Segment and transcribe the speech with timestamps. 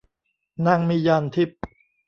[0.65, 1.59] นางมีญาณทิพย์